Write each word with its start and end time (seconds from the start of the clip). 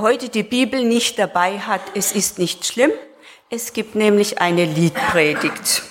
Heute 0.00 0.30
die 0.30 0.44
Bibel 0.44 0.82
nicht 0.82 1.18
dabei 1.18 1.58
hat, 1.58 1.82
es 1.94 2.12
ist 2.12 2.38
nicht 2.38 2.64
schlimm. 2.64 2.90
Es 3.50 3.74
gibt 3.74 3.94
nämlich 3.94 4.40
eine 4.40 4.64
Liedpredigt. 4.64 5.82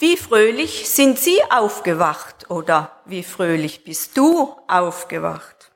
Wie 0.00 0.16
fröhlich 0.16 0.90
sind 0.90 1.20
Sie 1.20 1.38
aufgewacht 1.48 2.50
oder 2.50 3.00
wie 3.04 3.22
fröhlich 3.22 3.84
bist 3.84 4.16
du 4.16 4.56
aufgewacht? 4.66 5.70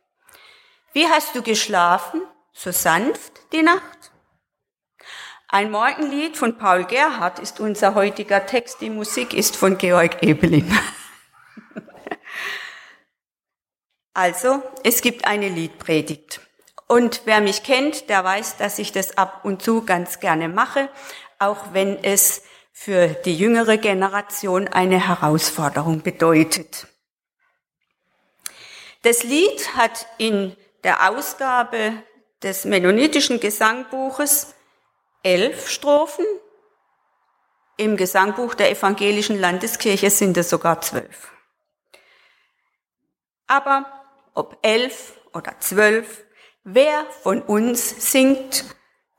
Wie 0.93 1.07
hast 1.07 1.37
du 1.37 1.43
geschlafen? 1.43 2.23
So 2.53 2.73
sanft 2.73 3.53
die 3.53 3.63
Nacht? 3.63 4.11
Ein 5.47 5.71
Morgenlied 5.71 6.37
von 6.37 6.59
Paul 6.59 6.87
Gerhardt 6.87 7.39
ist 7.39 7.61
unser 7.61 7.95
heutiger 7.95 8.47
Text. 8.47 8.81
Die 8.81 8.91
Musik 8.91 9.33
ist 9.33 9.55
von 9.55 9.79
Georg 9.79 10.25
Ebeling. 10.25 10.77
Also, 14.17 14.63
es 14.83 15.03
gibt 15.03 15.27
eine 15.27 15.51
Liedpredigt. 15.51 16.41
Und 16.89 17.21
wer 17.27 17.43
mich 17.43 17.65
kennt, 17.65 18.09
der 18.09 18.25
weiß, 18.25 18.57
dass 18.57 18.79
ich 18.79 18.91
das 18.91 19.19
ab 19.19 19.45
und 19.45 19.61
zu 19.61 19.85
ganz 19.85 20.21
gerne 20.21 20.49
mache, 20.49 20.89
auch 21.39 21.75
wenn 21.75 22.03
es 22.03 22.43
für 22.73 23.09
die 23.09 23.37
jüngere 23.37 23.77
Generation 23.77 24.69
eine 24.69 25.07
Herausforderung 25.07 26.01
bedeutet. 26.01 26.87
Das 29.03 29.23
Lied 29.23 29.77
hat 29.77 30.07
in 30.17 30.57
der 30.83 31.11
Ausgabe 31.11 31.93
des 32.43 32.65
Mennonitischen 32.65 33.39
Gesangbuches 33.39 34.55
elf 35.23 35.69
Strophen. 35.69 36.25
Im 37.77 37.99
Gesangbuch 37.99 38.55
der 38.55 38.71
Evangelischen 38.71 39.39
Landeskirche 39.39 40.09
sind 40.09 40.39
es 40.39 40.49
sogar 40.49 40.81
zwölf. 40.81 41.33
Aber 43.47 43.93
ob 44.37 44.59
elf 44.63 45.19
oder 45.33 45.59
zwölf, 45.59 46.25
wer 46.63 47.07
von 47.23 47.43
uns 47.43 48.13
singt 48.13 48.65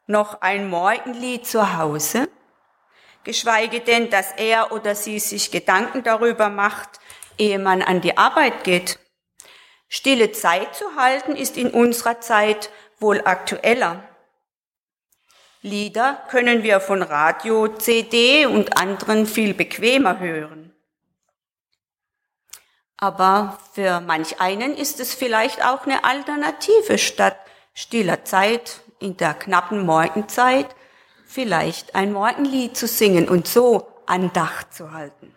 noch 0.05 0.41
ein 0.41 0.69
Morgenlied 0.69 1.45
zu 1.45 1.78
Hause? 1.78 2.29
Geschweige 3.23 3.81
denn, 3.81 4.09
dass 4.09 4.31
er 4.38 4.72
oder 4.72 4.95
sie 4.95 5.19
sich 5.19 5.51
Gedanken 5.51 6.03
darüber 6.03 6.50
macht, 6.50 7.01
ehe 7.38 7.59
man 7.59 7.81
an 7.81 8.00
die 8.00 8.17
Arbeit 8.17 8.63
geht. 8.63 9.00
Stille 9.89 10.31
Zeit 10.31 10.75
zu 10.75 10.95
halten 10.95 11.35
ist 11.35 11.57
in 11.57 11.72
unserer 11.72 12.22
Zeit 12.22 12.69
wohl 12.99 13.22
aktueller. 13.25 14.07
Lieder 15.61 16.23
können 16.29 16.63
wir 16.63 16.79
von 16.79 17.01
Radio, 17.01 17.67
CD 17.67 18.45
und 18.45 18.78
anderen 18.78 19.25
viel 19.25 19.53
bequemer 19.53 20.19
hören. 20.19 20.66
Aber 22.97 23.59
für 23.74 24.02
manch 24.02 24.41
einen 24.41 24.75
ist 24.75 25.00
es 25.00 25.13
vielleicht 25.13 25.63
auch 25.63 25.85
eine 25.85 26.03
Alternative 26.03 26.97
statt 26.97 27.38
stiller 27.74 28.25
Zeit 28.25 28.81
in 29.00 29.18
der 29.18 29.35
knappen 29.35 29.85
Morgenzeit 29.85 30.68
vielleicht 31.28 31.94
ein 31.94 32.12
Morgenlied 32.12 32.75
zu 32.75 32.88
singen 32.88 33.30
und 33.30 33.47
so 33.47 33.88
Andacht 34.08 34.74
zu 34.74 34.91
halten. 34.94 35.35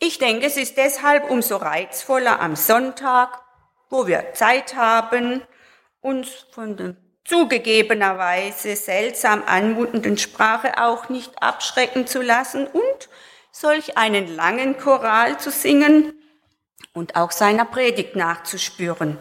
Ich 0.00 0.18
denke, 0.18 0.46
es 0.46 0.56
ist 0.56 0.76
deshalb 0.76 1.30
umso 1.30 1.56
reizvoller 1.56 2.40
am 2.40 2.56
Sonntag, 2.56 3.42
wo 3.88 4.06
wir 4.06 4.34
Zeit 4.34 4.74
haben, 4.74 5.42
uns 6.00 6.28
von 6.52 6.76
der 6.76 6.96
zugegebenerweise 7.24 8.76
seltsam 8.76 9.42
anmutenden 9.46 10.18
Sprache 10.18 10.82
auch 10.82 11.08
nicht 11.10 11.42
abschrecken 11.42 12.06
zu 12.06 12.22
lassen 12.22 12.66
und 12.66 13.08
solch 13.52 13.96
einen 13.96 14.34
langen 14.34 14.78
Choral 14.78 15.38
zu 15.38 15.50
singen 15.50 16.14
und 16.92 17.16
auch 17.16 17.30
seiner 17.30 17.64
Predigt 17.64 18.16
nachzuspüren. 18.16 19.18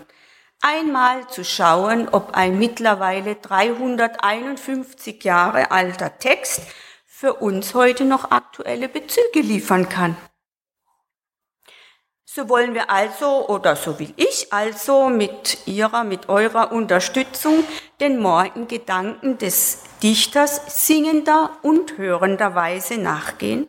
Einmal 0.61 1.27
zu 1.29 1.45
schauen, 1.45 2.09
ob 2.09 2.35
ein 2.35 2.59
mittlerweile 2.59 3.35
351 3.35 5.23
Jahre 5.23 5.71
alter 5.71 6.17
Text 6.19 6.61
für 7.05 7.35
uns 7.35 7.73
heute 7.73 8.05
noch 8.05 8.31
aktuelle 8.31 8.89
Bezüge 8.89 9.41
liefern 9.41 9.87
kann. 9.87 10.17
So 12.25 12.47
wollen 12.47 12.73
wir 12.73 12.91
also, 12.91 13.47
oder 13.47 13.75
so 13.75 13.99
will 13.99 14.13
ich 14.15 14.53
also 14.53 15.09
mit 15.09 15.65
Ihrer, 15.65 16.03
mit 16.03 16.29
eurer 16.29 16.71
Unterstützung 16.71 17.63
den 17.99 18.19
Morgengedanken 18.19 19.37
des 19.37 19.83
Dichters 20.03 20.85
singender 20.85 21.57
und 21.63 21.97
hörender 21.97 22.53
Weise 22.53 22.97
nachgehen 22.97 23.67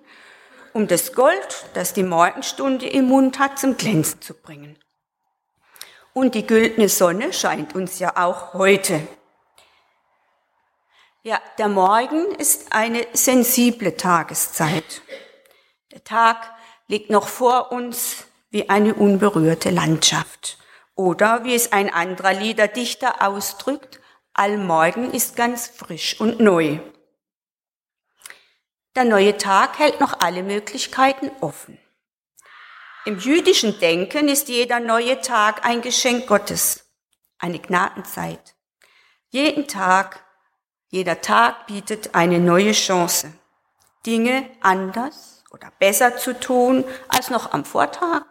um 0.72 0.86
das 0.86 1.12
Gold, 1.12 1.66
das 1.75 1.92
die 1.92 2.03
Morgenstunde 2.03 2.86
im 2.86 3.06
Mund 3.06 3.38
hat, 3.38 3.58
zum 3.58 3.76
Glänzen 3.76 4.20
zu 4.20 4.34
bringen. 4.34 4.78
Und 6.12 6.34
die 6.34 6.47
güldene 6.47 6.88
Sonne 6.88 7.32
scheint 7.32 7.75
uns 7.75 7.98
ja 7.98 8.16
auch 8.16 8.54
heute. 8.54 9.06
Ja, 11.22 11.41
der 11.59 11.69
Morgen 11.69 12.34
ist 12.36 12.72
eine 12.72 13.06
sensible 13.12 13.97
Tageszeit. 13.97 15.03
Der 15.92 16.03
Tag 16.03 16.50
liegt 16.88 17.10
noch 17.10 17.28
vor 17.28 17.72
uns 17.72 18.25
wie 18.50 18.69
eine 18.69 18.94
unberührte 18.94 19.70
Landschaft. 19.70 20.59
Oder 20.94 21.44
wie 21.44 21.54
es 21.54 21.72
ein 21.72 21.92
anderer 21.92 22.32
Liederdichter 22.32 23.26
ausdrückt, 23.26 24.00
Allmorgen 24.32 25.12
ist 25.12 25.36
ganz 25.36 25.69
frisch 25.69 26.20
und 26.20 26.41
neu. 26.41 26.78
Der 28.97 29.05
neue 29.05 29.37
Tag 29.37 29.78
hält 29.78 30.01
noch 30.01 30.19
alle 30.19 30.43
Möglichkeiten 30.43 31.31
offen. 31.41 31.78
Im 33.05 33.21
jüdischen 33.21 33.78
Denken 33.78 34.28
ist 34.28 34.49
jeder 34.49 34.81
neue 34.81 35.21
Tag 35.21 35.65
ein 35.65 35.81
Geschenk 35.81 36.27
Gottes, 36.27 36.91
eine 37.39 37.61
Gnadenzeit. 37.61 38.56
Jeden 39.28 39.69
Tag, 39.69 40.25
jeder 40.89 41.21
Tag 41.21 41.69
bietet 41.69 42.16
eine 42.16 42.41
neue 42.41 42.72
Chance, 42.72 43.33
Dinge 44.04 44.51
anders 44.60 45.45
oder 45.53 45.71
besser 45.78 46.16
zu 46.16 46.39
tun 46.39 46.84
als 47.07 47.31
noch 47.31 47.53
am 47.53 47.65
Vortag, 47.65 48.25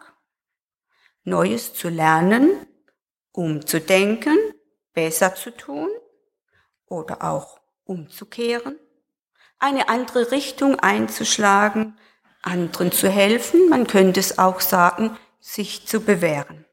Neues 1.24 1.74
zu 1.74 1.88
lernen, 1.88 2.68
umzudenken, 3.32 4.38
besser 4.92 5.36
zu 5.36 5.56
tun 5.56 5.90
oder 6.86 7.24
auch 7.24 7.62
umzukehren 7.86 8.78
eine 9.60 9.90
andere 9.90 10.32
Richtung 10.32 10.80
einzuschlagen, 10.80 11.98
anderen 12.42 12.92
zu 12.92 13.10
helfen, 13.10 13.70
man 13.70 13.88
könnte 13.88 14.20
es 14.20 14.40
auch 14.40 14.62
sagen, 14.62 15.18
sich 15.40 15.88
zu 15.88 16.02
bewähren. 16.02 16.66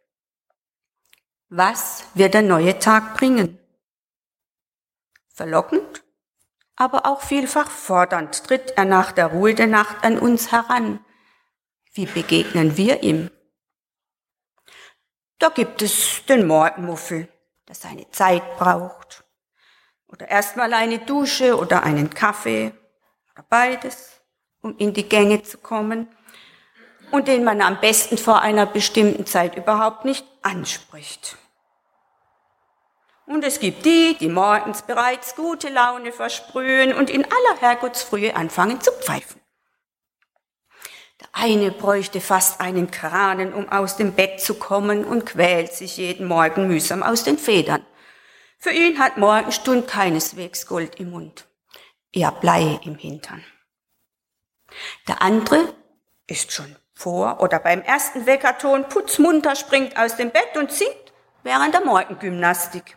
Was 1.49 2.05
wird 2.15 2.35
der 2.35 2.43
neue 2.43 2.79
Tag 2.79 3.17
bringen? 3.17 3.59
Verlockend, 5.29 6.05
aber 6.77 7.07
auch 7.07 7.23
vielfach 7.23 7.71
fordernd 7.71 8.45
tritt 8.45 8.73
er 8.77 8.85
nach 8.85 9.13
der 9.13 9.27
Ruhe 9.27 9.55
der 9.55 9.67
Nacht 9.67 10.05
an 10.05 10.19
uns 10.19 10.53
heran. 10.53 11.05
Wie 11.93 12.07
begegnen 12.07 12.77
wir 12.77 13.03
ihm? 13.03 13.31
Da 15.39 15.51
gibt 15.51 15.83
es 15.83 16.25
den 16.27 16.47
Mordmuffel, 16.47 17.29
der 17.69 17.75
seine 17.75 18.11
Zeit 18.11 18.57
braucht, 18.57 19.25
oder 20.09 20.29
erstmal 20.29 20.73
eine 20.73 20.99
Dusche 20.99 21.59
oder 21.59 21.83
einen 21.83 22.11
Kaffee 22.11 22.73
oder 23.33 23.45
beides, 23.49 24.21
um 24.63 24.77
in 24.79 24.93
die 24.93 25.09
Gänge 25.09 25.43
zu 25.43 25.59
kommen 25.59 26.09
und 27.11 27.29
den 27.29 27.45
man 27.45 27.61
am 27.61 27.81
besten 27.81 28.19
vor 28.19 28.41
einer 28.41 28.67
bestimmten 28.67 29.27
Zeit 29.27 29.57
überhaupt 29.57 30.05
nicht 30.05 30.27
anspricht. 30.43 31.37
Und 33.27 33.43
es 33.45 33.59
gibt 33.59 33.85
die, 33.85 34.17
die 34.19 34.29
morgens 34.29 34.83
bereits 34.83 35.35
gute 35.35 35.69
Laune 35.69 36.13
versprühen 36.13 36.95
und 36.95 37.11
in 37.11 37.25
aller 37.25 37.61
Herrgottsfrühe 37.61 38.37
anfangen 38.37 38.81
zu 38.81 38.93
pfeifen. 38.93 39.41
Der 41.21 41.29
eine 41.33 41.73
bräuchte 41.73 42.21
fast 42.21 42.61
einen 42.61 42.91
Kranen, 42.91 43.53
um 43.53 43.69
aus 43.69 43.97
dem 43.97 44.13
Bett 44.13 44.41
zu 44.41 44.55
kommen 44.55 45.05
und 45.05 45.27
quält 45.27 45.73
sich 45.73 45.97
jeden 45.97 46.29
Morgen 46.29 46.69
mühsam 46.69 47.03
aus 47.03 47.25
den 47.25 47.39
Federn. 47.39 47.85
Für 48.59 48.71
ihn 48.71 48.99
hat 48.99 49.17
Morgenstund 49.17 49.87
keineswegs 49.87 50.67
Gold 50.67 50.97
im 50.97 51.11
Mund, 51.11 51.47
eher 52.13 52.33
Blei 52.33 52.81
im 52.85 52.97
Hintern. 52.97 53.45
Der 55.07 55.23
andere 55.23 55.75
ist 56.27 56.53
schon 56.53 56.75
vor 56.95 57.41
oder 57.41 57.59
beim 57.59 57.83
ersten 57.83 58.27
Weckerton 58.27 58.89
putzmunter, 58.89 59.55
springt 59.55 59.97
aus 59.99 60.17
dem 60.17 60.31
Bett 60.31 60.57
und 60.57 60.73
singt 60.73 61.13
während 61.43 61.75
der 61.75 61.85
Morgengymnastik. 61.85 62.97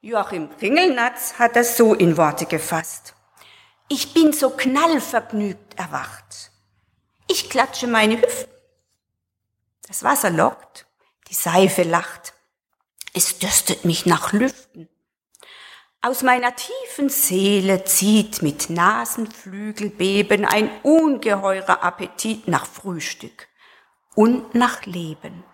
Joachim 0.00 0.50
Ringelnatz 0.60 1.34
hat 1.38 1.56
das 1.56 1.76
so 1.76 1.94
in 1.94 2.16
Worte 2.16 2.46
gefasst. 2.46 3.14
Ich 3.88 4.14
bin 4.14 4.32
so 4.32 4.50
knallvergnügt 4.50 5.78
erwacht. 5.78 6.52
Ich 7.28 7.50
klatsche 7.50 7.86
meine 7.86 8.20
Hüften. 8.20 8.52
Das 9.88 10.02
Wasser 10.02 10.30
lockt, 10.30 10.86
die 11.28 11.34
Seife 11.34 11.82
lacht. 11.82 12.35
Es 13.16 13.38
dürstet 13.38 13.86
mich 13.86 14.04
nach 14.04 14.34
Lüften. 14.34 14.90
Aus 16.02 16.22
meiner 16.22 16.54
tiefen 16.54 17.08
Seele 17.08 17.82
zieht 17.84 18.42
mit 18.42 18.68
Nasenflügelbeben 18.68 20.44
ein 20.44 20.70
ungeheurer 20.82 21.82
Appetit 21.82 22.46
nach 22.46 22.66
Frühstück 22.66 23.48
und 24.14 24.54
nach 24.54 24.84
Leben. 24.84 25.44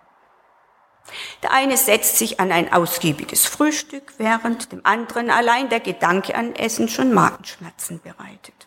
Der 1.44 1.52
eine 1.52 1.76
setzt 1.76 2.18
sich 2.18 2.40
an 2.40 2.50
ein 2.50 2.72
ausgiebiges 2.72 3.46
Frühstück, 3.46 4.14
während 4.18 4.72
dem 4.72 4.84
anderen 4.84 5.30
allein 5.30 5.68
der 5.68 5.78
Gedanke 5.78 6.34
an 6.34 6.56
Essen 6.56 6.88
schon 6.88 7.14
Magenschmerzen 7.14 8.00
bereitet. 8.00 8.66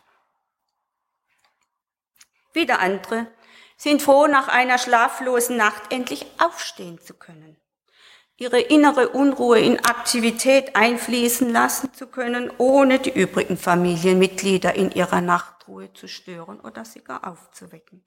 Wieder 2.53 2.79
andere 2.79 3.27
sind 3.75 4.01
froh, 4.01 4.27
nach 4.27 4.47
einer 4.47 4.77
schlaflosen 4.77 5.57
Nacht 5.57 5.91
endlich 5.91 6.25
aufstehen 6.39 7.01
zu 7.01 7.13
können, 7.13 7.57
ihre 8.37 8.59
innere 8.59 9.09
Unruhe 9.09 9.59
in 9.59 9.79
Aktivität 9.85 10.75
einfließen 10.75 11.51
lassen 11.51 11.93
zu 11.93 12.07
können, 12.07 12.51
ohne 12.57 12.99
die 12.99 13.11
übrigen 13.11 13.57
Familienmitglieder 13.57 14.75
in 14.75 14.91
ihrer 14.91 15.21
Nachtruhe 15.21 15.93
zu 15.93 16.07
stören 16.07 16.59
oder 16.59 16.83
sie 16.83 17.01
gar 17.01 17.25
aufzuwecken. 17.25 18.03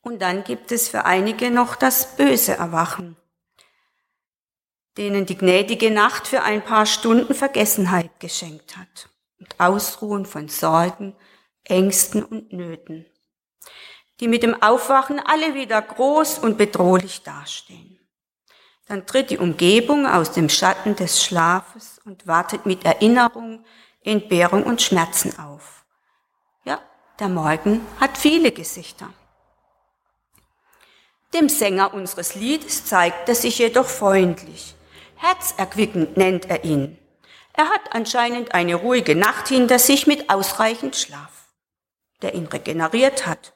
Und 0.00 0.20
dann 0.20 0.42
gibt 0.42 0.72
es 0.72 0.88
für 0.88 1.04
einige 1.04 1.52
noch 1.52 1.76
das 1.76 2.16
böse 2.16 2.56
Erwachen, 2.56 3.16
denen 4.96 5.26
die 5.26 5.38
gnädige 5.38 5.92
Nacht 5.92 6.26
für 6.26 6.42
ein 6.42 6.64
paar 6.64 6.86
Stunden 6.86 7.34
Vergessenheit 7.34 8.18
geschenkt 8.18 8.76
hat 8.76 9.08
und 9.38 9.60
Ausruhen 9.60 10.26
von 10.26 10.48
Sorgen, 10.48 11.14
Ängsten 11.62 12.24
und 12.24 12.52
Nöten, 12.52 13.06
die 14.18 14.26
mit 14.26 14.42
dem 14.42 14.60
Aufwachen 14.60 15.20
alle 15.20 15.54
wieder 15.54 15.80
groß 15.80 16.40
und 16.40 16.58
bedrohlich 16.58 17.22
dastehen. 17.22 18.01
Dann 18.88 19.06
tritt 19.06 19.30
die 19.30 19.38
Umgebung 19.38 20.06
aus 20.06 20.32
dem 20.32 20.48
Schatten 20.48 20.96
des 20.96 21.22
Schlafes 21.22 22.00
und 22.04 22.26
wartet 22.26 22.66
mit 22.66 22.84
Erinnerung, 22.84 23.64
Entbehrung 24.02 24.64
und 24.64 24.82
Schmerzen 24.82 25.38
auf. 25.38 25.84
Ja, 26.64 26.80
der 27.18 27.28
Morgen 27.28 27.86
hat 28.00 28.18
viele 28.18 28.52
Gesichter. 28.52 29.12
Dem 31.32 31.48
Sänger 31.48 31.94
unseres 31.94 32.34
Liedes 32.34 32.84
zeigt 32.84 33.28
er 33.28 33.34
sich 33.34 33.58
jedoch 33.58 33.86
freundlich. 33.86 34.74
Herzerquickend 35.16 36.16
nennt 36.16 36.50
er 36.50 36.64
ihn. 36.64 36.98
Er 37.54 37.68
hat 37.68 37.94
anscheinend 37.94 38.54
eine 38.54 38.74
ruhige 38.74 39.14
Nacht 39.14 39.48
hinter 39.48 39.78
sich 39.78 40.06
mit 40.06 40.28
ausreichend 40.30 40.96
Schlaf, 40.96 41.48
der 42.20 42.34
ihn 42.34 42.46
regeneriert 42.46 43.26
hat. 43.26 43.54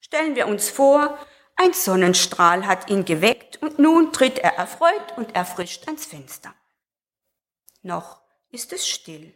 Stellen 0.00 0.36
wir 0.36 0.46
uns 0.46 0.70
vor, 0.70 1.18
ein 1.56 1.72
Sonnenstrahl 1.72 2.66
hat 2.66 2.90
ihn 2.90 3.04
geweckt 3.04 3.62
und 3.62 3.78
nun 3.78 4.12
tritt 4.12 4.38
er 4.38 4.54
erfreut 4.54 5.16
und 5.16 5.34
erfrischt 5.34 5.86
ans 5.86 6.06
Fenster. 6.06 6.54
Noch 7.82 8.20
ist 8.50 8.72
es 8.72 8.86
still. 8.86 9.34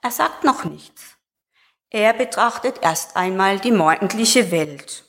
Er 0.00 0.12
sagt 0.12 0.44
noch 0.44 0.64
nichts. 0.64 1.16
Er 1.90 2.12
betrachtet 2.12 2.80
erst 2.82 3.16
einmal 3.16 3.58
die 3.58 3.72
morgendliche 3.72 4.50
Welt. 4.50 5.04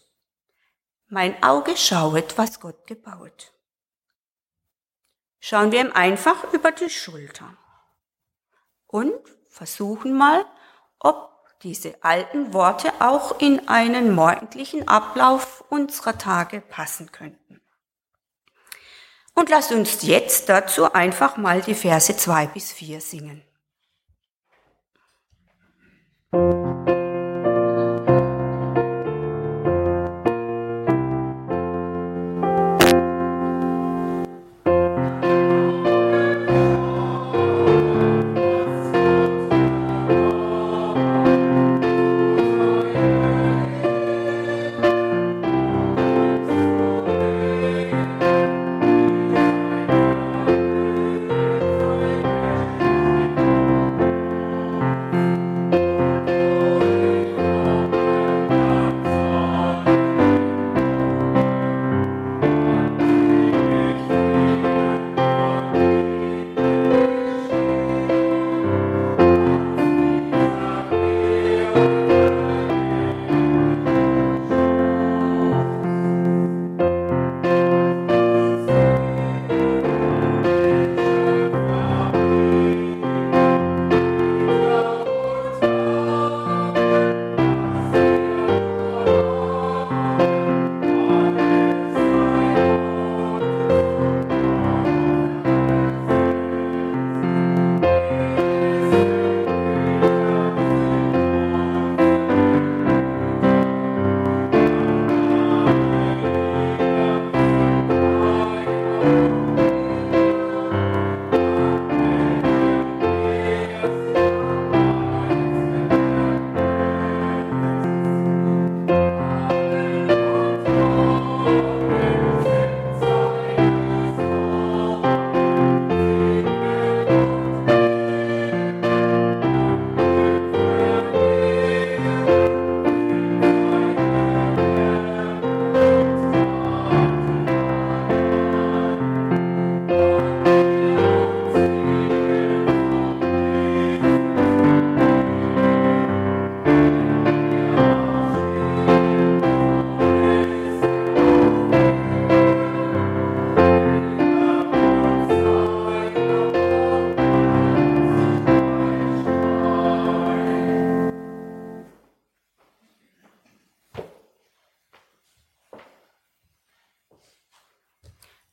Mein 1.08 1.42
Auge 1.44 1.76
schauet, 1.78 2.38
was 2.38 2.60
Gott 2.60 2.88
gebaut. 2.88 3.54
Schauen 5.40 5.72
wir 5.72 5.82
ihm 5.82 5.92
einfach 5.92 6.52
über 6.54 6.72
die 6.72 6.90
Schulter 6.90 7.56
und 8.88 9.14
versuchen 9.50 10.18
mal, 10.18 10.46
ob 11.00 11.39
diese 11.64 12.04
alten 12.04 12.54
Worte 12.54 12.94
auch 13.00 13.40
in 13.40 13.68
einen 13.68 14.14
morgendlichen 14.16 14.88
Ablauf 14.88 15.64
unserer 15.70 16.18
Tage 16.18 16.62
passen 16.62 17.12
könnten. 17.12 17.62
Und 19.36 19.50
lass 19.50 19.72
uns 19.72 20.02
jetzt 20.04 20.50
dazu 20.50 20.92
einfach 20.94 21.38
mal 21.38 21.62
die 21.62 21.76
Verse 21.76 22.16
zwei 22.16 22.48
bis 22.48 22.72
vier 22.72 23.02
singen. 23.02 23.44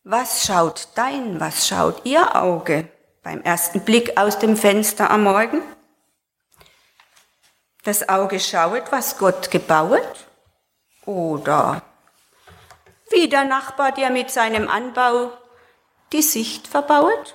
Was 0.08 0.46
schaut 0.46 0.86
dein, 0.94 1.40
was 1.40 1.66
schaut 1.66 2.02
ihr 2.06 2.36
Auge 2.36 2.88
beim 3.24 3.42
ersten 3.42 3.80
Blick 3.80 4.16
aus 4.16 4.38
dem 4.38 4.56
Fenster 4.56 5.10
am 5.10 5.24
Morgen? 5.24 5.62
Das 7.82 8.08
Auge 8.08 8.38
schaut, 8.38 8.92
was 8.92 9.18
Gott 9.18 9.50
gebaut? 9.50 10.28
Oder 11.06 11.82
wie 13.10 13.28
der 13.28 13.46
Nachbar, 13.46 13.90
der 13.90 14.10
mit 14.10 14.30
seinem 14.30 14.68
Anbau 14.68 15.32
die 16.12 16.22
Sicht 16.22 16.68
verbaut? 16.68 17.34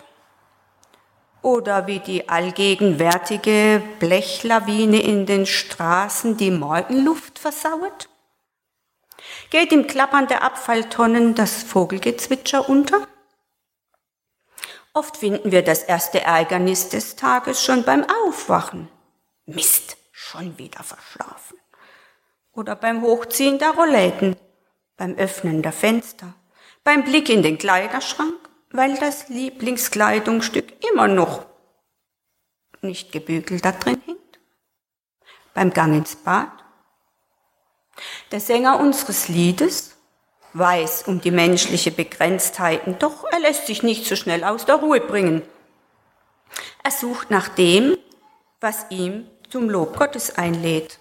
Oder 1.42 1.88
wie 1.88 2.00
die 2.00 2.30
allgegenwärtige 2.30 3.84
Blechlawine 4.00 5.02
in 5.02 5.26
den 5.26 5.46
Straßen 5.46 6.38
die 6.38 6.52
Morgenluft 6.52 7.38
versauert? 7.38 8.08
Geht 9.52 9.74
im 9.74 9.86
Klappern 9.86 10.28
der 10.28 10.44
Abfalltonnen 10.44 11.36
das 11.36 11.62
Vogelgezwitscher 11.62 12.68
unter? 12.70 13.06
Oft 14.94 15.18
finden 15.18 15.52
wir 15.52 15.62
das 15.62 15.84
erste 15.84 16.22
Ärgernis 16.22 16.88
des 16.88 17.18
Tages 17.18 17.62
schon 17.62 17.84
beim 17.84 18.06
Aufwachen. 18.26 18.88
Mist, 19.46 19.98
schon 20.14 20.58
wieder 20.58 20.84
verschlafen. 20.84 21.58
oder 22.54 22.76
beim 22.76 23.02
Hochziehen 23.02 23.60
der 23.60 23.72
Rollläden, 23.72 24.36
beim 24.98 25.16
Öffnen 25.16 25.62
der 25.62 25.72
Fenster, 25.74 26.34
beim 26.84 27.04
Blick 27.04 27.30
in 27.30 27.44
den 27.44 27.58
Kleiderschrank, 27.58 28.38
weil 28.72 28.98
das 28.98 29.30
Lieblingskleidungsstück 29.30 30.84
immer 30.92 31.08
noch 31.08 31.46
nicht 32.82 33.12
gebügelt 33.12 33.64
da 33.64 33.72
drin 33.74 34.02
hängt, 34.06 34.40
beim 35.54 35.72
Gang 35.72 35.96
ins 35.96 36.16
Bad. 36.16 36.52
Der 38.32 38.40
Sänger 38.40 38.80
unseres 38.80 39.28
Liedes 39.28 39.98
weiß 40.54 41.04
um 41.08 41.22
die 41.22 41.32
menschliche 41.32 41.92
Begrenztheiten, 41.92 43.00
doch 43.00 43.26
er 43.32 43.40
lässt 43.40 43.68
sich 43.68 43.84
nicht 43.84 44.06
so 44.06 44.16
schnell 44.16 44.44
aus 44.44 44.66
der 44.66 44.76
Ruhe 44.76 45.00
bringen. 45.00 45.44
Er 46.84 46.92
sucht 46.92 47.32
nach 47.32 47.48
dem, 47.48 47.98
was 48.60 48.86
ihm 48.90 49.30
zum 49.50 49.70
Lob 49.70 49.98
Gottes 49.98 50.38
einlädt. 50.38 51.00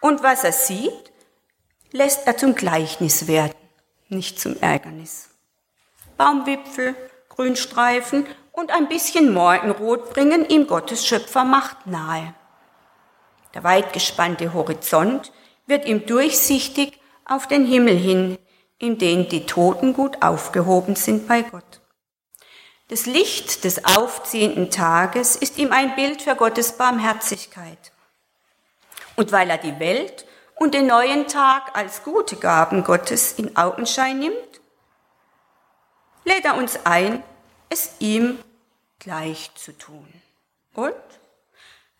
Und 0.00 0.22
was 0.22 0.44
er 0.44 0.52
sieht, 0.52 1.12
lässt 1.92 2.26
er 2.26 2.36
zum 2.36 2.54
Gleichnis 2.54 3.26
werden, 3.26 3.54
nicht 4.08 4.40
zum 4.40 4.56
Ärgernis. 4.60 5.30
Baumwipfel, 6.16 6.94
Grünstreifen 7.28 8.26
und 8.52 8.70
ein 8.72 8.88
bisschen 8.88 9.32
Morgenrot 9.32 10.12
bringen 10.12 10.48
ihm 10.48 10.66
Gottes 10.66 11.06
Schöpfermacht 11.06 11.86
nahe. 11.86 12.34
Der 13.54 13.64
weitgespannte 13.64 14.52
Horizont 14.52 15.32
wird 15.68 15.86
ihm 15.86 16.06
durchsichtig 16.06 16.98
auf 17.24 17.46
den 17.46 17.64
Himmel 17.64 17.96
hin, 17.96 18.38
in 18.78 18.98
den 18.98 19.28
die 19.28 19.46
Toten 19.46 19.92
gut 19.92 20.22
aufgehoben 20.22 20.96
sind 20.96 21.28
bei 21.28 21.42
Gott. 21.42 21.80
Das 22.88 23.04
Licht 23.04 23.64
des 23.64 23.84
aufziehenden 23.84 24.70
Tages 24.70 25.36
ist 25.36 25.58
ihm 25.58 25.72
ein 25.72 25.94
Bild 25.94 26.22
für 26.22 26.34
Gottes 26.34 26.72
Barmherzigkeit. 26.72 27.92
Und 29.14 29.30
weil 29.30 29.50
er 29.50 29.58
die 29.58 29.78
Welt 29.78 30.24
und 30.54 30.72
den 30.72 30.86
neuen 30.86 31.26
Tag 31.26 31.76
als 31.76 32.02
gute 32.02 32.36
Gaben 32.36 32.84
Gottes 32.84 33.32
in 33.32 33.56
Augenschein 33.56 34.18
nimmt, 34.18 34.60
lädt 36.24 36.44
er 36.44 36.56
uns 36.56 36.78
ein, 36.84 37.22
es 37.68 37.92
ihm 37.98 38.38
gleich 38.98 39.50
zu 39.54 39.76
tun. 39.76 40.08
Und 40.74 40.94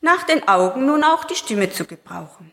nach 0.01 0.23
den 0.23 0.47
Augen 0.49 0.87
nun 0.87 1.05
auch 1.05 1.25
die 1.25 1.35
Stimme 1.35 1.71
zu 1.71 1.85
gebrauchen. 1.85 2.53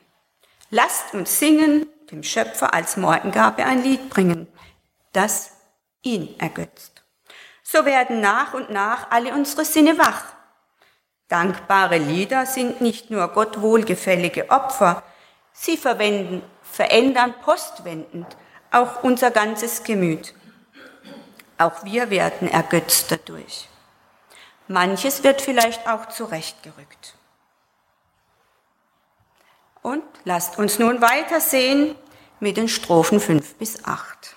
Lasst 0.77 1.13
uns 1.13 1.39
singen, 1.39 1.85
dem 2.11 2.21
Schöpfer 2.21 2.73
als 2.73 2.97
Morgengabe 2.97 3.63
ein 3.63 3.81
Lied 3.81 4.09
bringen, 4.09 4.45
das 5.13 5.51
ihn 6.01 6.37
ergötzt. 6.37 7.05
So 7.63 7.85
werden 7.85 8.19
nach 8.19 8.53
und 8.53 8.71
nach 8.71 9.09
alle 9.09 9.33
unsere 9.33 9.63
Sinne 9.63 9.97
wach 9.97 10.25
Dankbare 11.29 11.97
Lieder 11.97 12.45
sind 12.45 12.81
nicht 12.81 13.09
nur 13.09 13.29
Gott 13.29 13.61
wohlgefällige 13.61 14.49
Opfer, 14.49 15.01
sie 15.53 15.77
verwenden, 15.77 16.43
verändern 16.61 17.33
postwendend 17.41 18.35
auch 18.69 19.01
unser 19.01 19.31
ganzes 19.31 19.85
Gemüt. 19.85 20.33
Auch 21.57 21.85
wir 21.85 22.09
werden 22.09 22.51
ergötzt 22.51 23.09
dadurch. 23.13 23.69
Manches 24.67 25.23
wird 25.23 25.41
vielleicht 25.41 25.87
auch 25.87 26.09
zurechtgerückt. 26.09 27.14
Und 29.85 30.01
lasst 30.23 30.57
uns 30.57 30.79
nun 30.79 30.99
weitersehen 30.99 31.93
mit 32.39 32.57
den 32.57 32.67
Strophen 32.67 33.19
5 33.19 33.53
bis 33.57 33.85
8. 33.85 34.35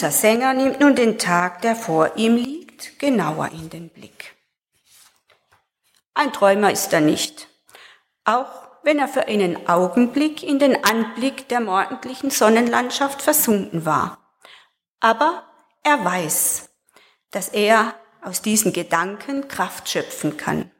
Unser 0.00 0.12
Sänger 0.12 0.54
nimmt 0.54 0.80
nun 0.80 0.96
den 0.96 1.18
Tag, 1.18 1.60
der 1.60 1.76
vor 1.76 2.16
ihm 2.16 2.34
liegt, 2.34 2.98
genauer 2.98 3.50
in 3.52 3.68
den 3.68 3.90
Blick. 3.90 4.34
Ein 6.14 6.32
Träumer 6.32 6.72
ist 6.72 6.90
er 6.94 7.02
nicht, 7.02 7.48
auch 8.24 8.48
wenn 8.82 8.98
er 8.98 9.08
für 9.08 9.28
einen 9.28 9.68
Augenblick 9.68 10.42
in 10.42 10.58
den 10.58 10.86
Anblick 10.86 11.48
der 11.48 11.60
morgendlichen 11.60 12.30
Sonnenlandschaft 12.30 13.20
versunken 13.20 13.84
war. 13.84 14.16
Aber 15.00 15.44
er 15.82 16.02
weiß, 16.02 16.70
dass 17.30 17.50
er 17.50 17.94
aus 18.22 18.40
diesen 18.40 18.72
Gedanken 18.72 19.48
Kraft 19.48 19.90
schöpfen 19.90 20.38
kann, 20.38 20.70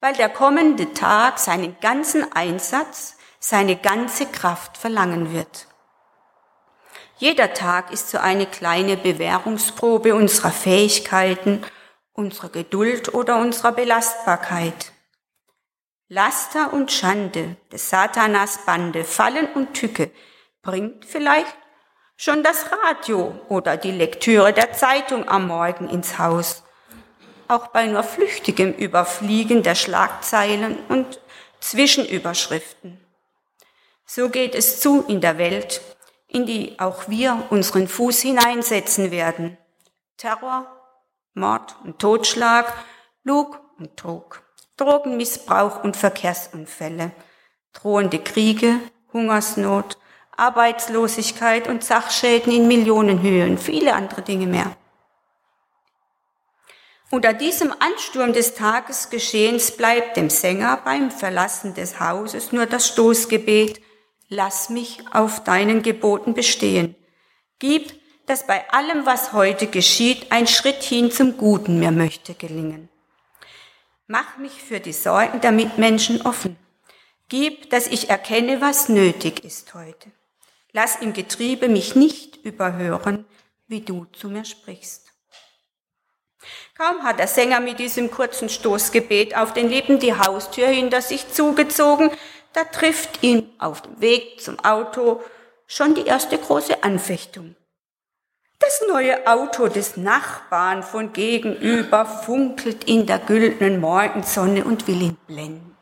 weil 0.00 0.12
der 0.12 0.28
kommende 0.28 0.92
Tag 0.92 1.38
seinen 1.38 1.80
ganzen 1.80 2.30
Einsatz, 2.34 3.16
seine 3.40 3.76
ganze 3.76 4.26
Kraft 4.26 4.76
verlangen 4.76 5.32
wird. 5.32 5.68
Jeder 7.22 7.54
Tag 7.54 7.92
ist 7.92 8.10
so 8.10 8.18
eine 8.18 8.46
kleine 8.46 8.96
Bewährungsprobe 8.96 10.12
unserer 10.12 10.50
Fähigkeiten, 10.50 11.64
unserer 12.12 12.48
Geduld 12.48 13.14
oder 13.14 13.38
unserer 13.38 13.70
Belastbarkeit. 13.70 14.90
Laster 16.08 16.72
und 16.72 16.90
Schande 16.90 17.54
des 17.70 17.88
Satanas 17.88 18.66
Bande, 18.66 19.04
Fallen 19.04 19.46
und 19.54 19.72
Tücke 19.74 20.10
bringt 20.62 21.04
vielleicht 21.04 21.56
schon 22.16 22.42
das 22.42 22.66
Radio 22.72 23.40
oder 23.48 23.76
die 23.76 23.92
Lektüre 23.92 24.52
der 24.52 24.72
Zeitung 24.72 25.28
am 25.28 25.46
Morgen 25.46 25.88
ins 25.88 26.18
Haus. 26.18 26.64
Auch 27.46 27.68
bei 27.68 27.86
nur 27.86 28.02
flüchtigem 28.02 28.72
Überfliegen 28.72 29.62
der 29.62 29.76
Schlagzeilen 29.76 30.76
und 30.88 31.20
Zwischenüberschriften. 31.60 32.98
So 34.06 34.28
geht 34.28 34.56
es 34.56 34.80
zu 34.80 35.04
in 35.06 35.20
der 35.20 35.38
Welt, 35.38 35.80
in 36.32 36.46
die 36.46 36.78
auch 36.78 37.08
wir 37.08 37.46
unseren 37.50 37.88
Fuß 37.88 38.20
hineinsetzen 38.22 39.10
werden. 39.10 39.58
Terror, 40.16 40.66
Mord 41.34 41.76
und 41.84 41.98
Totschlag, 41.98 42.72
Lug 43.22 43.60
und 43.78 43.96
Trug, 43.96 44.42
Drogenmissbrauch 44.76 45.84
und 45.84 45.96
Verkehrsunfälle, 45.96 47.12
drohende 47.72 48.18
Kriege, 48.18 48.80
Hungersnot, 49.12 49.98
Arbeitslosigkeit 50.36 51.68
und 51.68 51.84
Sachschäden 51.84 52.52
in 52.52 52.66
Millionenhöhe 52.66 53.44
und 53.46 53.58
viele 53.58 53.94
andere 53.94 54.22
Dinge 54.22 54.46
mehr. 54.46 54.74
Unter 57.10 57.34
diesem 57.34 57.74
Ansturm 57.78 58.32
des 58.32 58.54
Tagesgeschehens 58.54 59.72
bleibt 59.72 60.16
dem 60.16 60.30
Sänger 60.30 60.80
beim 60.82 61.10
Verlassen 61.10 61.74
des 61.74 62.00
Hauses 62.00 62.52
nur 62.52 62.64
das 62.64 62.88
Stoßgebet, 62.88 63.82
lass 64.32 64.70
mich 64.70 64.98
auf 65.12 65.44
deinen 65.44 65.82
Geboten 65.82 66.32
bestehen. 66.32 66.96
Gib, 67.58 67.92
dass 68.26 68.46
bei 68.46 68.68
allem, 68.70 69.04
was 69.04 69.34
heute 69.34 69.66
geschieht, 69.66 70.32
ein 70.32 70.46
Schritt 70.46 70.82
hin 70.82 71.10
zum 71.10 71.36
Guten 71.36 71.78
mir 71.78 71.90
möchte 71.90 72.34
gelingen. 72.34 72.88
Mach 74.06 74.38
mich 74.38 74.52
für 74.52 74.80
die 74.80 74.94
Sorgen 74.94 75.40
der 75.42 75.52
Mitmenschen 75.52 76.22
offen. 76.22 76.56
Gib, 77.28 77.70
dass 77.70 77.86
ich 77.86 78.08
erkenne, 78.08 78.60
was 78.60 78.88
nötig 78.88 79.44
ist 79.44 79.74
heute. 79.74 80.10
Lass 80.72 80.96
im 80.96 81.12
Getriebe 81.12 81.68
mich 81.68 81.94
nicht 81.94 82.36
überhören, 82.36 83.26
wie 83.66 83.82
du 83.82 84.06
zu 84.12 84.28
mir 84.28 84.46
sprichst. 84.46 85.12
Kaum 86.76 87.02
hat 87.02 87.18
der 87.18 87.28
Sänger 87.28 87.60
mit 87.60 87.78
diesem 87.78 88.10
kurzen 88.10 88.48
Stoßgebet 88.48 89.36
auf 89.36 89.52
den 89.52 89.68
Lippen 89.68 89.98
die 89.98 90.14
Haustür 90.14 90.68
hinter 90.68 91.02
sich 91.02 91.30
zugezogen, 91.30 92.10
da 92.52 92.64
trifft 92.64 93.22
ihn 93.22 93.52
auf 93.58 93.82
dem 93.82 94.00
Weg 94.00 94.40
zum 94.40 94.58
Auto 94.60 95.20
schon 95.66 95.94
die 95.94 96.06
erste 96.06 96.38
große 96.38 96.82
Anfechtung. 96.82 97.56
Das 98.58 98.82
neue 98.88 99.26
Auto 99.26 99.68
des 99.68 99.96
Nachbarn 99.96 100.82
von 100.82 101.12
gegenüber 101.12 102.06
funkelt 102.06 102.84
in 102.84 103.06
der 103.06 103.18
güldenen 103.18 103.80
Morgensonne 103.80 104.64
und 104.64 104.86
will 104.86 105.02
ihn 105.02 105.16
blenden 105.26 105.72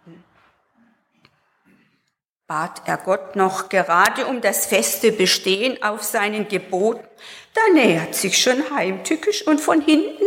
bat 2.50 2.82
er 2.84 2.96
Gott 2.96 3.36
noch 3.36 3.68
gerade 3.68 4.26
um 4.26 4.40
das 4.40 4.66
feste 4.66 5.12
Bestehen 5.12 5.80
auf 5.84 6.02
seinen 6.02 6.48
Geboten, 6.48 7.06
da 7.54 7.60
nähert 7.72 8.16
sich 8.16 8.42
schon 8.42 8.74
heimtückisch 8.74 9.46
und 9.46 9.60
von 9.60 9.80
hinten 9.80 10.24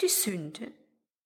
die 0.00 0.08
Sünde 0.08 0.72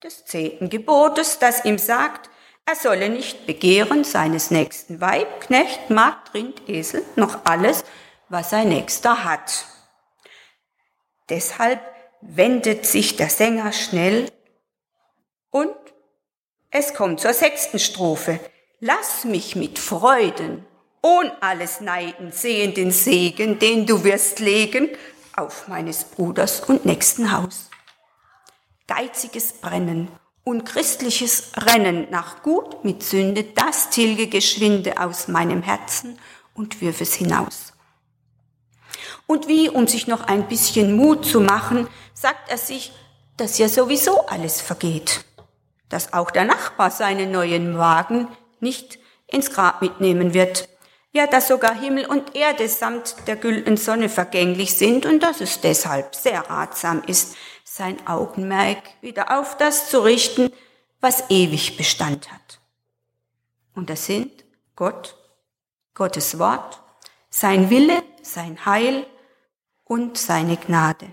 des 0.02 0.24
zehnten 0.24 0.70
Gebotes, 0.70 1.38
das 1.38 1.64
ihm 1.64 1.78
sagt, 1.78 2.30
er 2.66 2.76
solle 2.76 3.08
nicht 3.08 3.46
begehren 3.46 4.04
seines 4.04 4.50
nächsten 4.50 5.00
Weib, 5.00 5.42
Knecht, 5.42 5.90
Magd, 5.90 6.34
Rind, 6.34 6.68
Esel, 6.68 7.04
noch 7.16 7.44
alles, 7.44 7.84
was 8.28 8.50
sein 8.50 8.68
Nächster 8.68 9.24
hat. 9.24 9.66
Deshalb 11.28 11.80
wendet 12.20 12.86
sich 12.86 13.16
der 13.16 13.28
Sänger 13.28 13.72
schnell 13.72 14.30
und 15.50 15.74
es 16.70 16.94
kommt 16.94 17.20
zur 17.20 17.32
sechsten 17.32 17.78
Strophe. 17.78 18.40
Lass 18.80 19.24
mich 19.24 19.56
mit 19.56 19.78
Freuden, 19.78 20.66
ohn 21.02 21.30
alles 21.40 21.80
Neiden 21.80 22.32
sehen 22.32 22.74
den 22.74 22.90
Segen, 22.90 23.58
den 23.58 23.86
du 23.86 24.04
wirst 24.04 24.40
legen 24.40 24.88
auf 25.36 25.68
meines 25.68 26.04
Bruders 26.04 26.60
und 26.60 26.84
nächsten 26.84 27.30
Haus. 27.30 27.70
Geiziges 28.86 29.52
Brennen, 29.52 30.08
unchristliches 30.44 31.52
Rennen 31.56 32.06
nach 32.10 32.42
Gut 32.42 32.84
mit 32.84 33.02
Sünde, 33.02 33.44
das 33.44 33.90
tilge 33.90 34.28
geschwinde 34.28 35.00
aus 35.00 35.26
meinem 35.26 35.62
Herzen 35.62 36.18
und 36.54 36.80
wirf 36.80 37.00
es 37.00 37.14
hinaus. 37.14 37.72
Und 39.26 39.48
wie, 39.48 39.70
um 39.70 39.86
sich 39.88 40.06
noch 40.06 40.22
ein 40.22 40.48
bisschen 40.48 40.96
Mut 40.96 41.24
zu 41.24 41.40
machen, 41.40 41.88
sagt 42.12 42.50
er 42.50 42.58
sich, 42.58 42.92
dass 43.36 43.58
ja 43.58 43.68
sowieso 43.68 44.26
alles 44.26 44.60
vergeht, 44.60 45.24
dass 45.88 46.12
auch 46.12 46.30
der 46.30 46.44
Nachbar 46.44 46.90
seinen 46.90 47.32
neuen 47.32 47.78
Wagen 47.78 48.28
nicht 48.60 48.98
ins 49.26 49.50
Grab 49.50 49.82
mitnehmen 49.82 50.34
wird. 50.34 50.68
Ja, 51.16 51.28
dass 51.28 51.46
sogar 51.46 51.80
Himmel 51.80 52.06
und 52.06 52.34
Erde 52.34 52.68
samt 52.68 53.14
der 53.28 53.36
güldenen 53.36 53.76
Sonne 53.76 54.08
vergänglich 54.08 54.74
sind 54.74 55.06
und 55.06 55.20
dass 55.22 55.40
es 55.40 55.60
deshalb 55.60 56.12
sehr 56.16 56.40
ratsam 56.50 57.04
ist, 57.06 57.36
sein 57.62 58.04
Augenmerk 58.04 58.82
wieder 59.00 59.38
auf 59.38 59.56
das 59.56 59.90
zu 59.90 60.00
richten, 60.00 60.52
was 61.00 61.30
ewig 61.30 61.76
Bestand 61.76 62.32
hat. 62.32 62.60
Und 63.76 63.90
das 63.90 64.06
sind 64.06 64.44
Gott, 64.74 65.16
Gottes 65.94 66.40
Wort, 66.40 66.82
sein 67.30 67.70
Wille, 67.70 68.02
sein 68.22 68.66
Heil 68.66 69.06
und 69.84 70.18
seine 70.18 70.56
Gnade. 70.56 71.12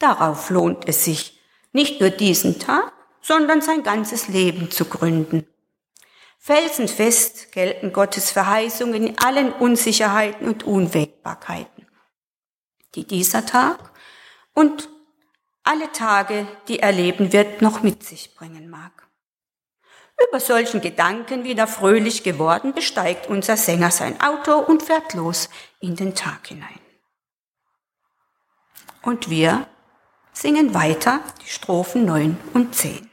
Darauf 0.00 0.50
lohnt 0.50 0.88
es 0.88 1.04
sich, 1.04 1.40
nicht 1.72 2.00
nur 2.00 2.10
diesen 2.10 2.58
Tag, 2.58 2.92
sondern 3.22 3.62
sein 3.62 3.84
ganzes 3.84 4.26
Leben 4.26 4.72
zu 4.72 4.86
gründen. 4.86 5.46
Felsenfest 6.44 7.52
gelten 7.52 7.94
Gottes 7.94 8.30
Verheißungen 8.30 9.06
in 9.06 9.18
allen 9.18 9.50
Unsicherheiten 9.50 10.46
und 10.46 10.62
Unwägbarkeiten, 10.62 11.86
die 12.94 13.06
dieser 13.06 13.46
Tag 13.46 13.78
und 14.52 14.90
alle 15.62 15.90
Tage, 15.92 16.46
die 16.68 16.80
er 16.80 16.92
leben 16.92 17.32
wird, 17.32 17.62
noch 17.62 17.82
mit 17.82 18.04
sich 18.04 18.34
bringen 18.34 18.68
mag. 18.68 19.08
Über 20.28 20.38
solchen 20.38 20.82
Gedanken 20.82 21.44
wieder 21.44 21.66
fröhlich 21.66 22.24
geworden, 22.24 22.74
besteigt 22.74 23.26
unser 23.26 23.56
Sänger 23.56 23.90
sein 23.90 24.20
Auto 24.20 24.58
und 24.58 24.82
fährt 24.82 25.14
los 25.14 25.48
in 25.80 25.96
den 25.96 26.14
Tag 26.14 26.48
hinein. 26.48 26.78
Und 29.00 29.30
wir 29.30 29.66
singen 30.34 30.74
weiter 30.74 31.20
die 31.42 31.48
Strophen 31.48 32.04
9 32.04 32.36
und 32.52 32.74
10. 32.74 33.08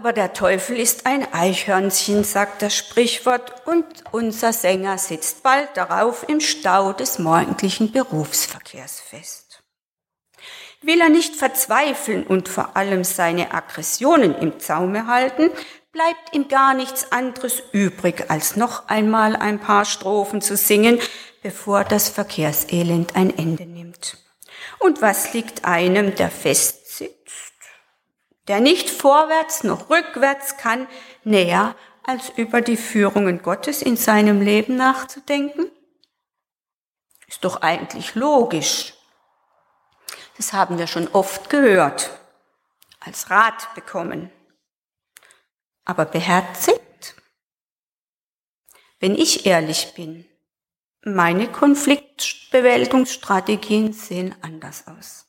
Aber 0.00 0.14
der 0.14 0.32
Teufel 0.32 0.78
ist 0.78 1.04
ein 1.04 1.30
Eichhörnchen, 1.30 2.24
sagt 2.24 2.62
das 2.62 2.74
Sprichwort, 2.74 3.66
und 3.66 3.84
unser 4.12 4.54
Sänger 4.54 4.96
sitzt 4.96 5.42
bald 5.42 5.68
darauf 5.74 6.26
im 6.26 6.40
Stau 6.40 6.94
des 6.94 7.18
morgendlichen 7.18 7.92
Berufsverkehrs 7.92 8.98
fest. 8.98 9.62
Will 10.80 11.02
er 11.02 11.10
nicht 11.10 11.36
verzweifeln 11.36 12.26
und 12.26 12.48
vor 12.48 12.78
allem 12.78 13.04
seine 13.04 13.52
Aggressionen 13.52 14.34
im 14.36 14.58
Zaume 14.58 15.06
halten, 15.06 15.50
bleibt 15.92 16.32
ihm 16.34 16.48
gar 16.48 16.72
nichts 16.72 17.12
anderes 17.12 17.62
übrig, 17.72 18.30
als 18.30 18.56
noch 18.56 18.88
einmal 18.88 19.36
ein 19.36 19.58
paar 19.58 19.84
Strophen 19.84 20.40
zu 20.40 20.56
singen, 20.56 20.98
bevor 21.42 21.84
das 21.84 22.08
Verkehrselend 22.08 23.16
ein 23.16 23.36
Ende 23.36 23.66
nimmt. 23.66 24.16
Und 24.78 25.02
was 25.02 25.34
liegt 25.34 25.66
einem, 25.66 26.14
der 26.14 26.30
festsitzt, 26.30 26.79
der 28.50 28.60
nicht 28.60 28.90
vorwärts 28.90 29.64
noch 29.64 29.88
rückwärts 29.88 30.58
kann, 30.58 30.86
näher 31.24 31.74
als 32.02 32.28
über 32.36 32.60
die 32.60 32.76
Führungen 32.76 33.40
Gottes 33.40 33.80
in 33.80 33.96
seinem 33.96 34.42
Leben 34.42 34.76
nachzudenken? 34.76 35.70
Ist 37.28 37.44
doch 37.44 37.62
eigentlich 37.62 38.14
logisch. 38.14 38.92
Das 40.36 40.52
haben 40.52 40.76
wir 40.76 40.86
schon 40.86 41.08
oft 41.08 41.48
gehört, 41.48 42.10
als 43.00 43.30
Rat 43.30 43.74
bekommen 43.74 44.30
aber 45.90 46.04
beherzigt? 46.04 47.16
Wenn 49.00 49.16
ich 49.16 49.44
ehrlich 49.44 49.94
bin, 49.94 50.24
meine 51.02 51.50
Konfliktbewältigungsstrategien 51.50 53.92
sehen 53.92 54.36
anders 54.40 54.86
aus. 54.86 55.26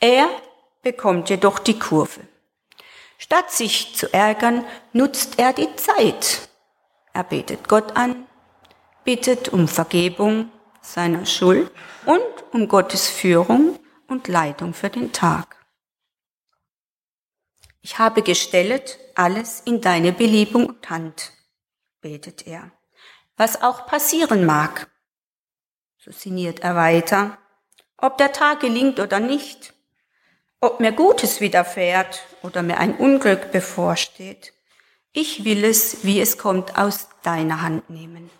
Er 0.00 0.26
bekommt 0.84 1.30
jedoch 1.30 1.58
die 1.58 1.78
Kurve. 1.78 2.20
Statt 3.18 3.50
sich 3.50 3.96
zu 3.96 4.12
ärgern, 4.12 4.64
nutzt 4.92 5.38
er 5.38 5.52
die 5.52 5.74
Zeit. 5.76 6.48
Er 7.12 7.24
betet 7.24 7.68
Gott 7.68 7.96
an, 7.96 8.26
bittet 9.04 9.48
um 9.48 9.66
Vergebung 9.66 10.50
seiner 10.82 11.26
Schuld 11.26 11.70
und 12.04 12.22
um 12.52 12.68
Gottes 12.68 13.08
Führung 13.08 13.78
und 14.06 14.28
Leitung 14.28 14.74
für 14.74 14.90
den 14.90 15.12
Tag. 15.12 15.56
Ich 17.80 17.98
habe 17.98 18.22
gestellet 18.22 18.98
alles 19.14 19.60
in 19.60 19.80
deine 19.80 20.12
Beliebung 20.12 20.66
und 20.66 20.90
Hand, 20.90 21.32
betet 22.00 22.46
er, 22.46 22.70
was 23.36 23.62
auch 23.62 23.86
passieren 23.86 24.46
mag. 24.46 24.90
So 25.98 26.10
sinniert 26.10 26.60
er 26.60 26.76
weiter, 26.76 27.38
ob 27.96 28.18
der 28.18 28.32
Tag 28.32 28.60
gelingt 28.60 29.00
oder 29.00 29.20
nicht, 29.20 29.73
ob 30.64 30.80
mir 30.80 30.92
Gutes 30.92 31.40
widerfährt 31.40 32.22
oder 32.42 32.62
mir 32.62 32.78
ein 32.78 32.96
Unglück 32.96 33.52
bevorsteht. 33.52 34.52
Ich 35.12 35.44
will 35.44 35.64
es, 35.64 36.04
wie 36.04 36.20
es 36.20 36.38
kommt, 36.38 36.76
aus 36.76 37.08
deiner 37.22 37.62
Hand 37.62 37.90
nehmen. 37.90 38.30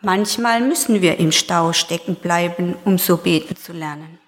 Manchmal 0.00 0.60
müssen 0.60 1.00
wir 1.00 1.18
im 1.18 1.30
Stau 1.30 1.72
stecken 1.72 2.16
bleiben, 2.16 2.74
um 2.84 2.98
so 2.98 3.18
beten 3.18 3.56
zu 3.56 3.72
lernen. 3.72 4.18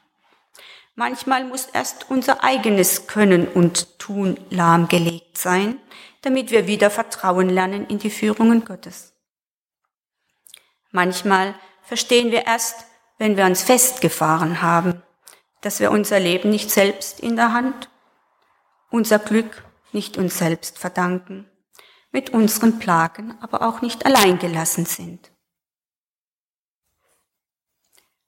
Manchmal 0.94 1.44
muss 1.44 1.66
erst 1.66 2.10
unser 2.10 2.44
eigenes 2.44 3.08
Können 3.08 3.48
und 3.48 3.98
Tun 3.98 4.38
lahmgelegt 4.50 5.36
sein, 5.36 5.80
damit 6.22 6.52
wir 6.52 6.68
wieder 6.68 6.90
Vertrauen 6.90 7.48
lernen 7.48 7.88
in 7.88 7.98
die 7.98 8.10
Führungen 8.10 8.64
Gottes. 8.64 9.12
Manchmal 10.92 11.56
verstehen 11.82 12.30
wir 12.30 12.46
erst, 12.46 12.86
wenn 13.18 13.36
wir 13.36 13.44
uns 13.44 13.62
festgefahren 13.62 14.62
haben, 14.62 15.02
dass 15.64 15.80
wir 15.80 15.90
unser 15.90 16.20
Leben 16.20 16.50
nicht 16.50 16.70
selbst 16.70 17.20
in 17.20 17.36
der 17.36 17.52
Hand, 17.52 17.88
unser 18.90 19.18
Glück 19.18 19.64
nicht 19.92 20.18
uns 20.18 20.38
selbst 20.38 20.78
verdanken, 20.78 21.48
mit 22.12 22.30
unseren 22.30 22.78
Plagen 22.78 23.34
aber 23.40 23.62
auch 23.62 23.80
nicht 23.80 24.04
allein 24.04 24.38
gelassen 24.38 24.84
sind. 24.84 25.30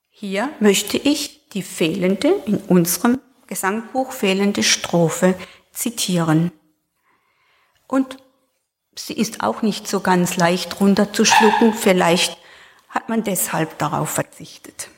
Hier 0.08 0.48
möchte 0.60 0.96
ich 0.96 1.50
die 1.50 1.62
fehlende, 1.62 2.28
in 2.46 2.56
unserem 2.56 3.20
Gesangbuch 3.46 4.12
fehlende 4.12 4.62
Strophe 4.62 5.38
zitieren. 5.72 6.52
Und 7.86 8.16
sie 8.94 9.12
ist 9.12 9.42
auch 9.42 9.60
nicht 9.60 9.86
so 9.86 10.00
ganz 10.00 10.36
leicht 10.36 10.80
runterzuschlucken, 10.80 11.74
vielleicht 11.74 12.38
hat 12.88 13.10
man 13.10 13.24
deshalb 13.24 13.78
darauf 13.78 14.08
verzichtet. 14.08 14.88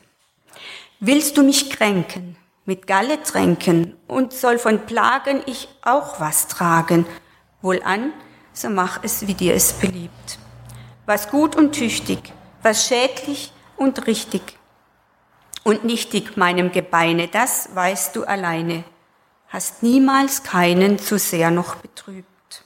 Willst 1.01 1.37
du 1.37 1.45
mich 1.45 1.71
kränken, 1.71 2.37
mit 2.65 2.89
Galle 2.89 3.23
tränken 3.23 3.97
und 4.09 4.33
soll 4.33 4.59
von 4.59 4.85
Plagen 4.85 5.43
ich 5.47 5.69
auch 5.83 6.19
was 6.19 6.49
tragen? 6.49 7.07
Wohlan, 7.63 8.13
so 8.53 8.69
mach 8.69 9.05
es, 9.05 9.29
wie 9.29 9.35
dir 9.35 9.55
es 9.55 9.75
beliebt. 9.75 10.41
Was 11.07 11.31
gut 11.31 11.55
und 11.55 11.71
tüchtig, 11.71 12.33
was 12.65 12.89
schädlich 12.89 13.53
und 13.77 14.09
richtig, 14.09 14.43
und 15.63 15.85
nichtig 15.85 16.37
meinem 16.37 16.73
Gebeine, 16.73 17.29
das 17.29 17.69
weißt 17.77 18.17
du 18.17 18.25
alleine, 18.25 18.83
hast 19.47 19.85
niemals 19.85 20.43
keinen 20.43 20.99
zu 20.99 21.17
sehr 21.17 21.53
noch 21.53 21.77
betrübt. 21.77 22.65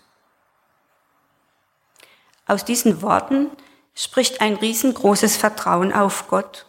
Aus 2.46 2.64
diesen 2.64 3.02
Worten 3.02 3.50
spricht 3.94 4.40
ein 4.40 4.54
riesengroßes 4.54 5.36
Vertrauen 5.36 5.92
auf 5.92 6.28
Gott 6.28 6.64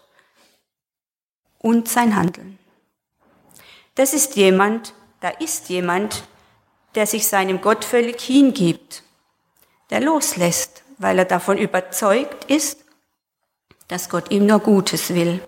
und 1.63 1.89
sein 1.89 2.15
Handeln. 2.15 2.59
Das 3.95 4.13
ist 4.13 4.35
jemand, 4.35 4.93
da 5.21 5.29
ist 5.29 5.69
jemand, 5.69 6.25
der 6.93 7.07
sich 7.07 7.27
seinem 7.27 7.61
Gott 7.61 7.85
völlig 7.85 8.21
hingibt, 8.21 9.01
der 9.89 10.01
loslässt, 10.01 10.83
weil 10.99 11.17
er 11.17 11.25
davon 11.25 11.57
überzeugt 11.57 12.45
ist, 12.51 12.83
dass 13.87 14.09
Gott 14.09 14.29
ihm 14.29 14.45
nur 14.45 14.59
Gutes 14.59 15.13
will. 15.13 15.45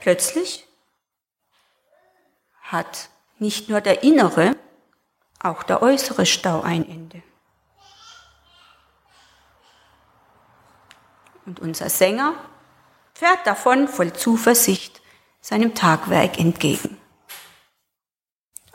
Plötzlich 0.00 0.66
hat 2.62 3.08
nicht 3.38 3.68
nur 3.68 3.80
der 3.80 4.02
innere, 4.02 4.56
auch 5.42 5.62
der 5.62 5.82
äußere 5.82 6.26
Stau 6.26 6.60
ein 6.62 6.88
Ende. 6.88 7.22
Und 11.46 11.60
unser 11.60 11.90
Sänger 11.90 12.34
fährt 13.14 13.46
davon 13.46 13.88
voll 13.88 14.12
Zuversicht 14.12 15.02
seinem 15.40 15.74
Tagwerk 15.74 16.38
entgegen. 16.38 16.96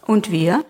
Und 0.05 0.31
wir? 0.31 0.65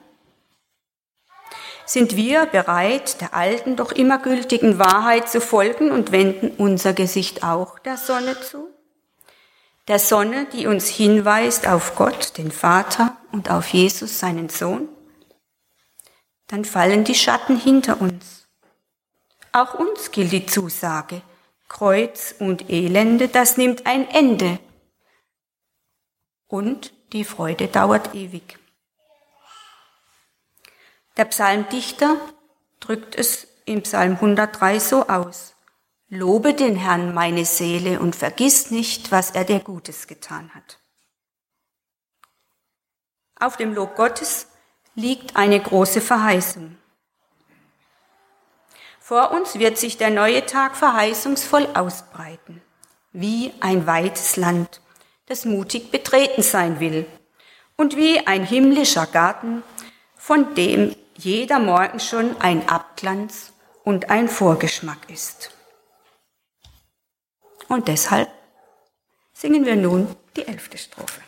Sind 1.86 2.16
wir 2.16 2.46
bereit, 2.46 3.20
der 3.20 3.34
alten, 3.34 3.76
doch 3.76 3.92
immer 3.92 4.20
gültigen 4.20 4.80
Wahrheit 4.80 5.30
zu 5.30 5.42
folgen 5.42 5.92
und 5.92 6.12
wenden 6.12 6.52
unser 6.58 6.94
Gesicht 6.94 7.44
auch 7.44 7.80
der 7.80 7.98
Sonne 7.98 8.40
zu? 8.40 8.70
der 9.90 10.00
Sonne, 10.00 10.46
die 10.54 10.68
uns 10.68 10.88
hinweist 10.88 11.68
auf 11.68 11.96
Gott, 11.96 12.38
den 12.38 12.52
Vater 12.52 13.18
und 13.32 13.50
auf 13.50 13.68
Jesus, 13.70 14.20
seinen 14.20 14.48
Sohn, 14.48 14.88
dann 16.46 16.64
fallen 16.64 17.04
die 17.04 17.16
Schatten 17.16 17.58
hinter 17.58 18.00
uns. 18.00 18.48
Auch 19.52 19.74
uns 19.74 20.12
gilt 20.12 20.32
die 20.32 20.46
Zusage, 20.46 21.24
Kreuz 21.70 22.36
und 22.40 22.70
Elende, 22.70 23.30
das 23.30 23.56
nimmt 23.56 23.86
ein 23.86 24.10
Ende. 24.10 24.60
Und 26.48 26.92
die 27.14 27.24
Freude 27.24 27.68
dauert 27.68 28.14
ewig. 28.14 28.60
Der 31.16 31.26
Psalmdichter 31.26 32.18
drückt 32.80 33.16
es 33.16 33.48
im 33.66 33.84
Psalm 33.84 34.16
103 34.16 34.80
so 34.80 35.08
aus. 35.08 35.54
Lobe 36.08 36.56
den 36.56 36.76
Herrn, 36.76 37.14
meine 37.14 37.46
Seele, 37.46 38.00
und 38.00 38.16
vergiss 38.16 38.72
nicht, 38.72 39.12
was 39.12 39.30
er 39.32 39.46
dir 39.46 39.60
Gutes 39.60 40.08
getan 40.08 40.50
hat. 40.56 40.80
Auf 43.40 43.58
dem 43.58 43.76
Lob 43.76 43.96
Gottes 43.96 44.48
liegt 44.96 45.36
eine 45.36 45.62
große 45.62 46.02
Verheißung. 46.02 46.79
Vor 49.10 49.32
uns 49.32 49.58
wird 49.58 49.80
sich 49.80 49.98
der 49.98 50.12
neue 50.12 50.46
Tag 50.46 50.78
verheißungsvoll 50.78 51.68
ausbreiten, 51.74 52.62
wie 53.12 53.52
ein 53.60 53.88
weites 53.88 54.36
Land, 54.36 54.82
das 55.26 55.46
mutig 55.46 55.90
betreten 55.90 56.44
sein 56.44 56.80
will, 56.80 57.08
und 57.76 57.98
wie 57.98 58.28
ein 58.28 58.46
himmlischer 58.46 59.08
Garten, 59.08 59.64
von 60.16 60.54
dem 60.54 60.96
jeder 61.16 61.58
Morgen 61.58 62.00
schon 62.00 62.40
ein 62.40 62.70
Abglanz 62.70 63.52
und 63.84 64.12
ein 64.12 64.30
Vorgeschmack 64.30 65.10
ist. 65.10 65.50
Und 67.68 67.88
deshalb 67.88 68.30
singen 69.34 69.66
wir 69.66 69.76
nun 69.76 70.16
die 70.36 70.48
elfte 70.48 70.78
Strophe. 70.78 71.22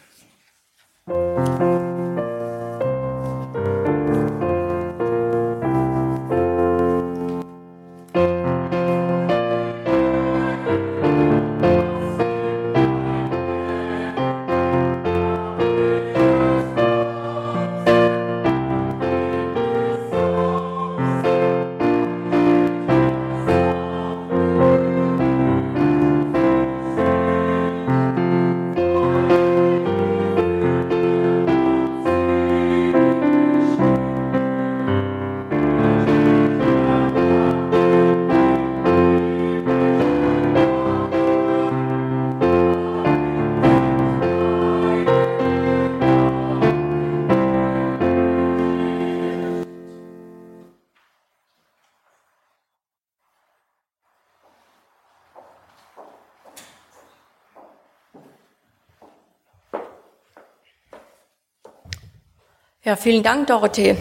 Ja, 62.91 62.97
vielen 62.97 63.23
Dank, 63.23 63.47
Dorothee. 63.47 63.95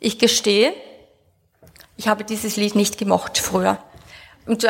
Ich 0.00 0.18
gestehe, 0.18 0.72
ich 1.98 2.08
habe 2.08 2.24
dieses 2.24 2.56
Lied 2.56 2.74
nicht 2.74 2.96
gemocht 2.96 3.36
früher. 3.36 3.76
Und 4.46 4.66